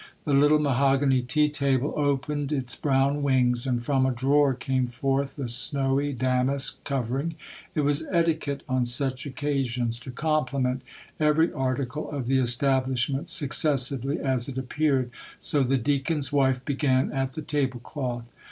The 0.25 0.33
little 0.33 0.57
mahogany 0.57 1.21
tea 1.21 1.47
table 1.47 1.93
opened 1.95 2.51
its 2.51 2.73
brown 2.75 3.21
wings, 3.21 3.67
and 3.67 3.85
from 3.85 4.03
a 4.07 4.11
drawer 4.11 4.55
came 4.55 4.87
forth 4.87 5.35
the 5.35 5.47
snowy 5.47 6.11
damask 6.11 6.83
covering. 6.83 7.35
It 7.75 7.81
was 7.81 8.07
etiquette, 8.09 8.63
on 8.67 8.83
such 8.83 9.27
occasions, 9.27 9.99
to 9.99 10.09
compliment 10.09 10.81
every 11.19 11.53
article 11.53 12.09
of 12.09 12.25
the 12.25 12.39
establishment 12.39 13.29
successively 13.29 14.19
as 14.19 14.49
it 14.49 14.57
appeared; 14.57 15.11
so 15.37 15.61
the 15.61 15.77
Deacon's 15.77 16.33
wife 16.33 16.65
began 16.65 17.11
at 17.11 17.33
the 17.33 17.43
table 17.43 17.79
cloth. 17.79 18.25